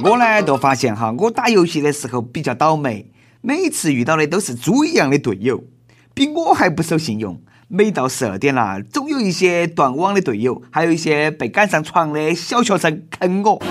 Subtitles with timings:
[0.00, 5.64] 我呢，就发现哈，我打游戏的时候比较倒霉，每次遇到的都是猪一样的队友，
[6.12, 7.40] 比我还不守信用。
[7.68, 13.60] 每到十二点了，总有一些断网的队友，还有一些被赶上床的小学生坑我。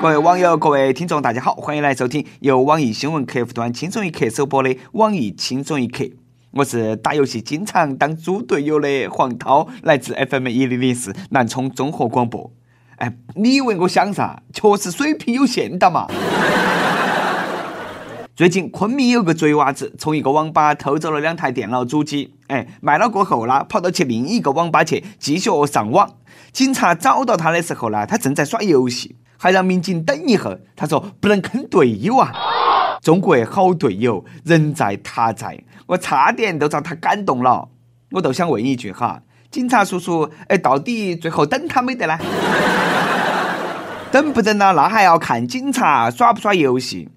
[0.00, 6.04] 各位网友，各位听众，大家好，欢迎来收听由网易新闻客户端轻松一刻首播的网易轻松一刻。
[6.56, 12.48] 我是打游戏经常当猪队友的黄涛，来自 FM 一零零四南充综合广播。
[12.98, 14.40] 哎，你以为我想啥？
[14.52, 16.06] 确实水平有限的嘛。
[18.36, 26.08] 最近昆明有个贼娃子从一个网吧偷走了两台电脑主机，哎，卖了过后呢，跑到去另一个网吧去继续上网。
[26.52, 29.16] 警察找到他的时候呢，他正在耍游戏。
[29.36, 32.32] 还让民警等一会儿，他说不能坑队友啊！
[33.02, 37.68] 中国好队友，人在他在，我差点都遭他感动了。
[38.12, 42.18] 我都想问一句哈，警察叔叔，哎，到底最后等他没得呢？
[44.10, 44.72] 等不等呢？
[44.76, 47.08] 那还要看警察耍不耍游戏。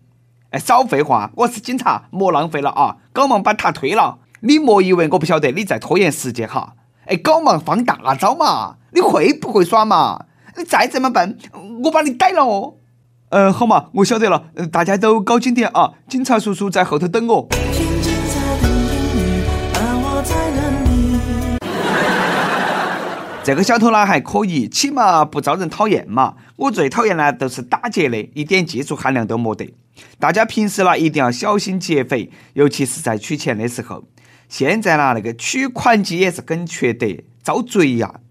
[0.50, 2.98] 哎，少废话，我是警察，莫浪费了啊！
[3.14, 4.20] 赶忙把他推了。
[4.42, 6.74] 你莫以为我不晓得你在拖延时间哈！
[7.06, 8.78] 哎，赶忙放大招嘛！
[8.92, 10.26] 你会不会耍嘛？
[10.56, 11.38] 你再这么笨，
[11.84, 12.76] 我把你逮了哦！
[13.30, 14.46] 嗯，好嘛，我晓得了。
[14.72, 15.92] 大家都搞紧点啊！
[16.08, 17.48] 警察叔叔在后头等我。
[23.44, 26.36] 这个小偷呢还可以，起码不招人讨厌嘛。
[26.56, 29.74] 我最讨厌呢都是打劫的，一点技术含量都没得。
[30.20, 34.06] 大家平时呢一定要小心劫匪，尤其是在取钱的时候。
[34.48, 37.08] 现在呢那个取款机也是很缺德，
[37.44, 38.22] 遭罪呀！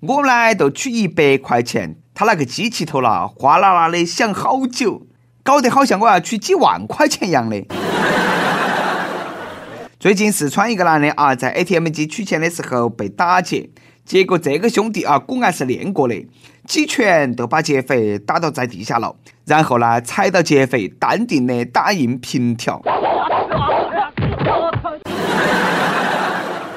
[0.00, 5.02] 我呢，就取一百块钱，他那个机器头啦，哗啦啦的响好久，
[5.42, 7.60] 搞得好像我要取几万块钱一样的。
[9.98, 13.68] 最近四川一个男的啊，在 ATM 机取钱的时候被打劫，
[14.04, 16.24] 结果这个兄弟啊，果然是练过的，
[16.68, 22.80] 几拳就把劫匪打倒在地下了，然后呢，踩到劫匪，淡定的打印凭条。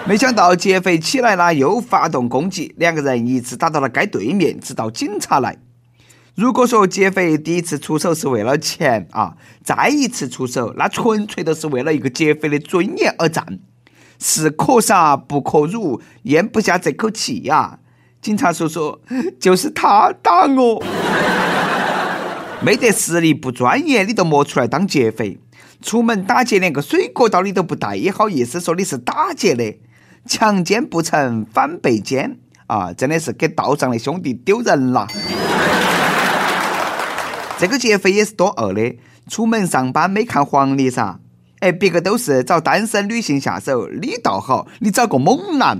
[0.07, 5.57] 没想到劫匪起来了，又发动攻击，两个人一直打到了街对面，直到警察来。
[6.33, 9.35] 如果说劫匪第一次出手是为了钱啊，
[9.65, 13.59] 再一次出手，那纯粹都是为了一个劫匪的尊严而战，
[14.17, 17.79] 是可杀不可辱，咽不下这口气呀！
[18.21, 19.01] 警察叔叔，
[19.37, 20.81] 就是他打我，
[22.61, 25.37] 没得实力不专业，你都莫出来当劫匪，
[25.81, 29.77] 出门打劫连个水果刀你都不带，也好意思说你是打劫的？
[30.27, 32.91] 强奸不成反被奸啊！
[32.93, 35.07] 真的是给道上的兄弟丢人了。
[37.57, 38.97] 这个劫匪也是多二的，
[39.29, 41.19] 出门上班没看黄历噻。
[41.59, 45.79] 哎，别个都是找单身女性下手，你倒好，你找个猛男，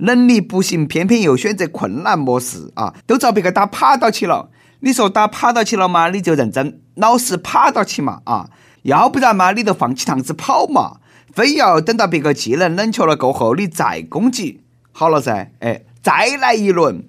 [0.00, 2.94] 能力不行，偏偏又选择困难模式啊！
[3.06, 4.50] 都遭别个打趴到起了。
[4.80, 6.10] 你说打趴到起了嘛？
[6.10, 8.50] 你就认真，老实趴到起嘛啊！
[8.82, 10.96] 要不然嘛，你就放起趟子跑嘛。
[11.32, 14.60] 非要等到别个技能冷却了过后，你再攻击，
[14.92, 17.02] 好了噻，哎，再来一轮。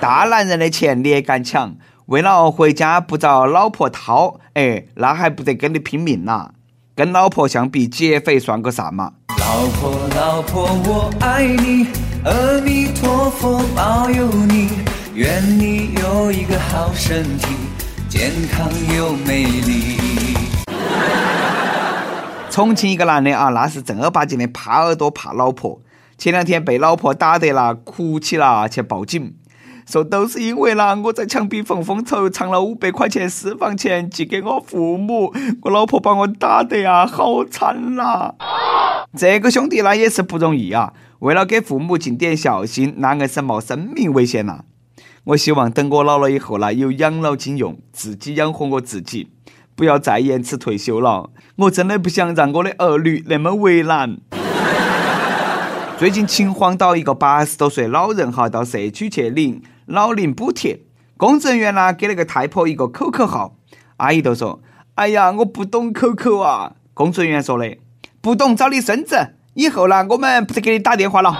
[0.00, 1.74] 大男人的钱你也敢抢？
[2.06, 6.50] 为了回家不遭老婆掏，哎，那还不得跟你拼命呐？
[6.94, 9.14] 跟老婆相比，劫匪算个啥嘛？
[9.38, 11.88] 老婆老婆我爱你，
[12.24, 14.70] 阿弥陀佛保佑你，
[15.14, 17.48] 愿你有一个好身体，
[18.08, 19.96] 健康又美丽。
[22.50, 25.80] 重庆一个男的啊，那是正儿八经的怕耳朵怕老婆。
[26.16, 29.34] 前两天被老婆打得了，哭起了，去报警，
[29.86, 38.34] 说都是因为啦，我在墙壁缝缝头藏了五百块钱私房钱寄给我父母，我老婆把我打得呀，好惨呐！
[39.16, 44.60] 这个兄弟那也是不容易啊，为了给父母尽点孝心，那硬是冒生命危险呐。
[45.26, 49.28] 我希望等我老了以后呢，有养老金用，自己养活我自己。
[49.74, 54.18] 不要再延迟退休了，我真的不想让我的儿女那么为难。
[55.98, 60.82] 最近秦皇岛一个八十多岁老人哈到社区去领老龄补贴，
[61.16, 63.56] 工作人员呢给了个太婆一个 QQ 号，
[63.96, 64.62] 阿姨都说
[64.94, 67.76] ：“哎呀，我不懂 QQ 啊。”工作人员说的
[68.22, 71.36] ：“不懂找你孙子，以后呢我们不得给你打电话了。”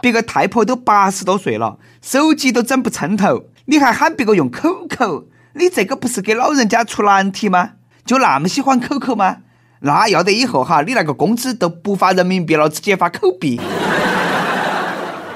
[0.00, 5.24] 别个太婆都八十多岁了，手机都整不撑头，你还喊别个用 QQ？
[5.54, 7.72] 你这个不是给老人家出难题吗？
[8.04, 9.38] 就那么喜欢 QQ 吗？
[9.80, 13.60] 那要得以后哈，你那个工资都不发人民币了，直接发口币。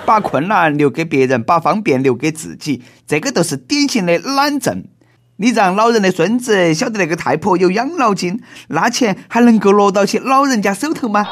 [0.06, 4.84] 把困难留给别人，把方便留给自己，这个都是典型的懒政。
[5.36, 11.26] 你让老人的孙子晓得那个太婆有养老金，那钱还能够落到去老人家手头吗？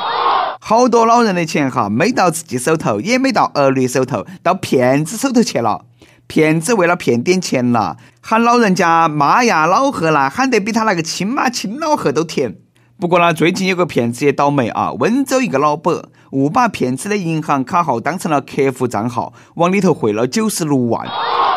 [0.64, 5.86] 好多老人的钱哈，没到自己手头，也没到儿女手头，到骗子手头去了。
[6.28, 12.58] 骗子为了骗点钱啦，喊老人家妈呀、老贺啦，喊得比他那个亲妈、亲老贺都甜。
[13.00, 14.92] 不过呢，最近有个骗子也倒霉啊！
[14.92, 21.08] 温州一个老伯误把骗子的银行卡号当成了客户账号，往里头汇了九十六万。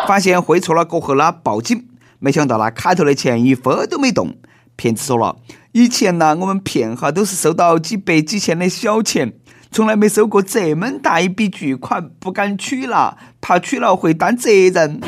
[0.07, 1.86] 发现汇错了过后呢，报警，
[2.18, 4.36] 没想到那卡头的钱一分都没动。
[4.75, 5.38] 骗子说了，
[5.75, 9.33] 以前呢，我们骗哈都是收到几百几千的小钱，
[9.74, 15.01] 从来没收过这么大一笔巨款，不敢取了，怕取了会担责任。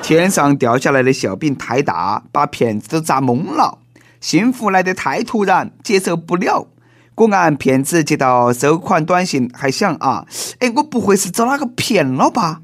[0.00, 3.80] 天上掉下来的馅饼太大，把骗子都砸懵了。
[4.22, 6.68] 幸福来得太突然，接受不了。
[7.14, 10.24] 果然，骗子接到收款短信，还想啊，
[10.60, 12.62] 哎，我不会是遭哪个骗了吧？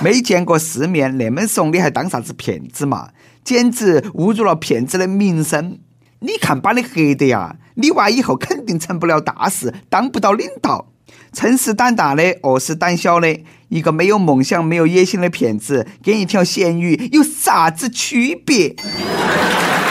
[0.00, 3.10] 没见过世面，那么怂，你还当啥子骗子嘛？
[3.48, 5.78] 简直侮辱了骗子的名声！
[6.18, 7.56] 你看把你黑的呀！
[7.76, 10.88] 你娃以后肯定成不了大事，当不到领导。
[11.32, 13.40] 撑是胆大的，饿是胆小的。
[13.70, 18.76] 一个没有梦想、没有野心的骗子，跟一条咸鱼有啥子区别？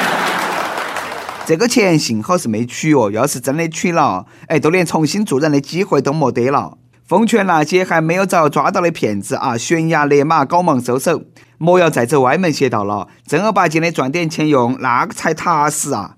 [1.48, 6.78] 这个钱幸好是没取哦，要是真的取了，哎，都连重新做人的机会都没得了。
[7.08, 11.24] 奉劝那些还没有遭抓到的骗子啊，悬崖勒马，赶忙收手，
[11.58, 13.08] 莫要再走歪门邪道了。
[13.26, 16.16] 正儿八经的赚点钱用，那个才踏实啊！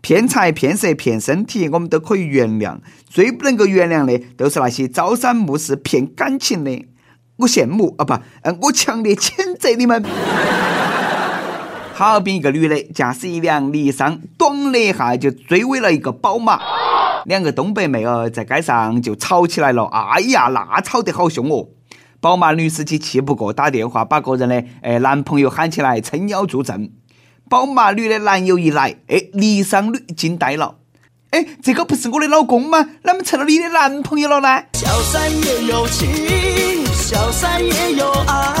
[0.00, 2.76] 骗财骗色骗身体，我们都可以原谅。
[3.08, 6.86] 最不能够原谅的，都是那些朝三暮四骗感情的。
[7.36, 10.04] 我羡慕啊，不，嗯，我强烈谴责你们。
[11.94, 16.60] 哈尔滨一个女的驾驶一辆尼桑，咚的一下就追尾了一个宝马。
[17.24, 19.84] 两个东北妹儿在街上就吵起来了。
[19.86, 21.68] 哎呀，那吵得好凶哦！
[22.24, 26.90] 宝马女司机气不过，打电话把个人的哎男朋友喊起来撑腰助阵。
[27.50, 30.76] 宝马女的男友一来，哎，尼桑女惊呆了。
[31.32, 32.82] 哎，这个不是我的老公吗？
[33.02, 34.48] 怎么成了你的男朋友了呢？
[34.72, 38.54] 小三也有情，小三也有爱，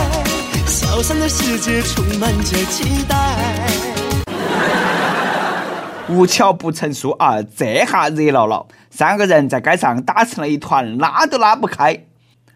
[0.66, 3.16] 小三的世界充满着期待。
[6.10, 7.38] 无巧不成书啊！
[7.56, 12.04] 这下热闹了，三个人在街上打成了一团，拉都拉不开。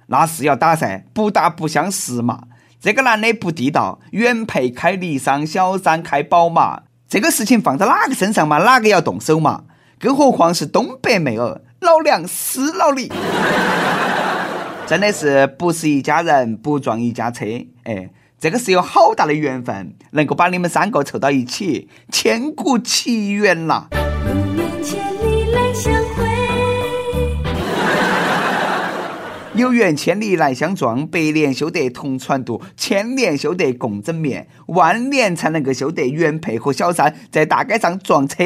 [0.08, 2.40] 那是要打噻，不打不相识嘛。
[2.80, 8.58] 这个男的不地道，原配开尼桑，小三开宝马，这个事情放在哪个身上嘛？
[8.58, 9.64] 哪个要动手嘛？
[9.98, 13.10] 更何况是东北妹儿，老娘死了你！
[14.86, 17.44] 真的是不是一家人不撞一家车？
[17.82, 18.08] 哎，
[18.38, 23.88] 这个是有好大的缘分，能够把你们三个凑到一起，千古奇缘呐！
[29.58, 38.44] 有缘千里来相撞，百年修得同船渡，千年修得共枕眠，万年才能够修得原配和小三在大街上撞车。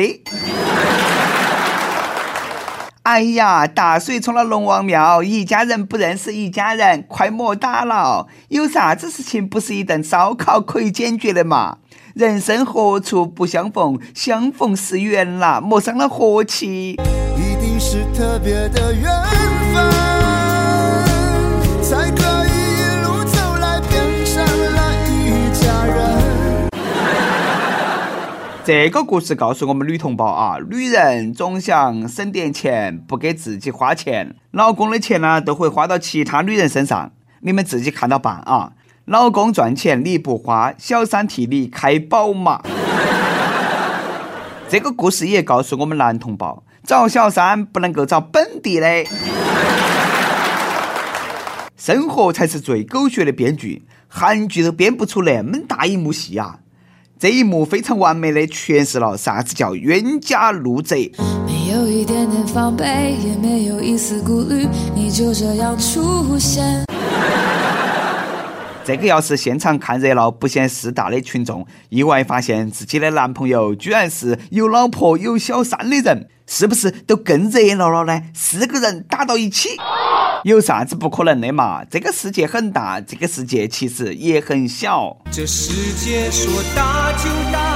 [3.02, 8.26] 哎呀，大水冲了龙王庙，一家人不认识一家人，快莫打了！
[8.48, 11.76] 有啥子事情不是一顿烧烤可以解决的嘛？
[12.14, 16.92] 人生何处不相逢，相逢是缘啦，莫伤了和气。
[17.36, 19.04] 一定是特别的缘
[19.74, 20.11] 分。
[21.92, 24.78] 才可以一路走来变成了
[25.10, 26.70] 一家人。
[28.64, 38.72] 这个故事告诉我们女同胞啊，女人总想省点钱，不给自己花钱，老公的钱呢都会花到其他女人身上，你们自己看到办啊。
[39.04, 42.62] 老公赚钱你不花，小三替你开宝马。
[44.66, 49.04] 这个故事也告诉我们男同胞，找小三不能够找本地的。
[51.84, 56.60] 生活才是最狗血的编剧，韩剧都编不出那么大一幕戏啊！
[57.18, 61.10] 这一幕非常完美的诠释了啥子叫冤家路窄。
[61.44, 66.84] 没有一点点防备，也没有一丝顾虑，你就这样出现。
[68.84, 78.22] 这个要是现场看热闹不嫌事大的群众，意外发现自己的男朋友居然是有老婆有小三的人，是不是都更热闹了呢？
[78.34, 79.68] 四个人打到一起。
[80.42, 81.84] 有啥子不可能的嘛？
[81.84, 85.16] 这个世界很大，这个世界其实也很小。
[85.30, 87.71] 这世界说大就大，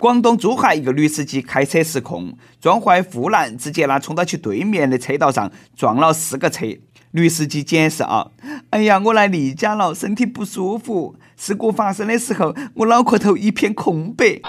[0.00, 6.66] 广东珠海一个女司机开车失控，撞坏护栏，直接呢冲到去对面的车道上，撞了四个车。
[7.10, 8.28] 女司机解释啊，
[8.70, 11.14] 哎呀，我来例假了，身体不舒服。
[11.36, 14.40] 事故发生的时候，我脑壳头一片空白。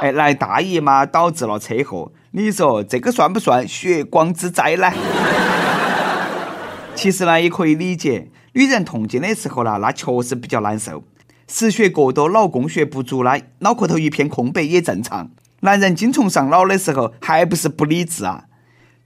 [0.00, 2.10] 哎，来大姨妈导致了车祸。
[2.30, 4.90] 你说这个算不算血光之灾呢？
[6.94, 11.04] 其实呢，也可以理解，女人痛经的时候呢，那确实比较难受。
[11.48, 15.30] 失血过多，脑供血不足呢，脑壳头一片空白也正常。
[15.60, 18.44] 男人精虫上脑的时候，还不是不理智啊？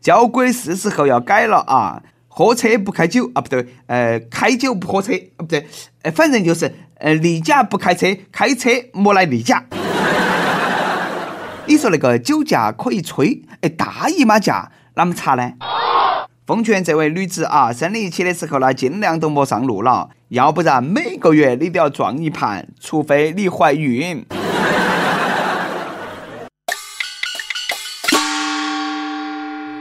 [0.00, 2.02] 交规是时候要改了啊！
[2.28, 5.66] 喝车不开酒啊，不对，呃，开酒不喝车，不对，
[6.02, 9.64] 呃，反正就是，呃，例假不开车，开车莫来例假。
[11.66, 15.52] 你说那个酒驾可以吹，哎，大姨妈驾啷么查呢？
[16.46, 24.24] 奉劝这位女子啊，生理期的时候呢，尽量都莫上路了，要不然每个月你都要撞一盘，除非你怀孕。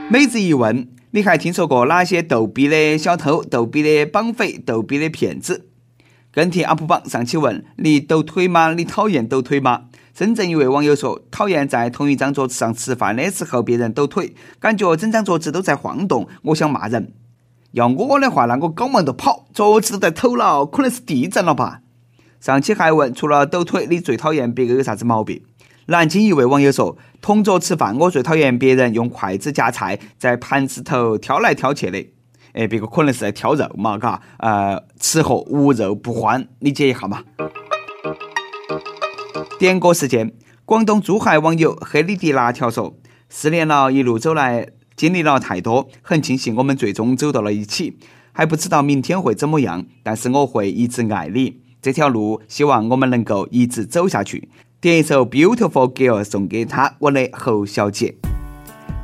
[0.08, 5.68] 每日一问：你还听说过哪些逗逼的小偷、逗逼的绑匪、逗逼的骗子？
[6.32, 8.74] 跟帖 UP 榜上期问：你抖腿吗？
[8.74, 9.82] 你讨厌抖腿吗？
[10.12, 17.12] 深圳一位网友说：讨厌在同一张桌子上吃饭的时候别人抖腿，感觉整张桌子都在晃动，我想骂人。
[17.72, 21.80] 要我的话，那我赶忙就跑，桌子都在抖了，可能是地震了吧？
[22.40, 25.42] 上期还问：除了抖腿，你最讨厌别个有啥子毛病？
[25.86, 32.06] 南京一位网友说：“同桌吃饭，我最讨厌别人用筷子夹菜，在盘子头挑来挑去的。
[32.52, 37.22] 哎，别个可能是在挑肉嘛，嘎，呃，吃货无肉不欢，理解一下嘛。”
[39.58, 40.32] 点歌时间，
[40.64, 42.96] 广东珠海网友黑里迪辣条说
[43.28, 44.68] ：“四年了，一路走来，
[45.00, 47.96] 经历了太多，很庆幸我们最终走到了一起。
[48.32, 51.62] 还不知道明天会怎么样，但是我会一直爱你。
[51.80, 58.19] 这条路，希望我们能够一直走下去。”点一首《Beautiful Girl》送给她，我的侯小姐。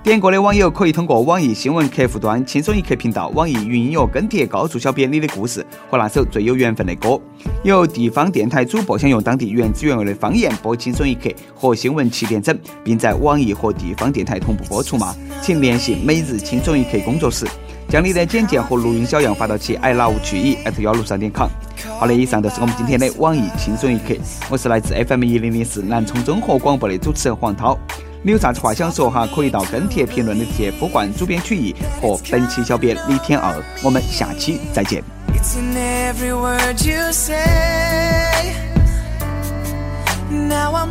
[0.06, 7.20] 点歌的网友可以通过网易新闻客户端“轻松一刻”频道、网易云音乐跟帖告诉小编你的故事和那首最有缘分的歌。
[7.64, 15.12] 有地方电台主播想用当地原汁原味的方言播《轻松一刻》和新闻七点整，并在网易和地方电台同步播出吗？
[15.42, 17.44] 请联系每日轻松一刻工作室。
[17.88, 21.48] 将你的简介和录音小样发到其 i love 曲艺幺六三点 com。
[21.98, 24.14] 好的，以上就是我们今天的网易轻松一刻。
[24.48, 27.76] 我是来自 FM 一零零四南充综合广播的主持人黄涛。
[28.26, 29.24] 你有啥子话想说哈？
[29.32, 33.54] 可以到跟帖评论的贴呼唤主编曲艺和本期小编李天二。
[33.84, 35.00] 我们下期再见。
[40.28, 40.90] Now I'm